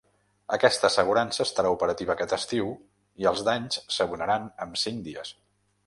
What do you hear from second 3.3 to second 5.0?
els danys s’abonaran amb